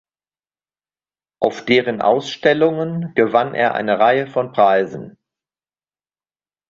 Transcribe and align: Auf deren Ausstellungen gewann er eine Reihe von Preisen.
Auf 1.39 1.63
deren 1.63 2.01
Ausstellungen 2.01 3.13
gewann 3.13 3.53
er 3.53 3.75
eine 3.75 3.99
Reihe 3.99 4.25
von 4.25 4.51
Preisen. 4.51 5.15